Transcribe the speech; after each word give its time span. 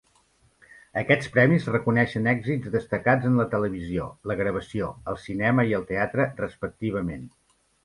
Aquests 1.01 1.27
premis 1.35 1.67
reconeixen 1.75 2.29
èxits 2.31 2.71
destacats 2.77 3.29
en 3.29 3.37
la 3.41 3.47
televisió, 3.53 4.09
la 4.33 4.39
gravació, 4.41 4.89
el 5.15 5.23
cinema 5.29 5.69
i 5.75 5.79
el 5.83 5.89
teatre 5.95 6.29
respectivament. 6.43 7.33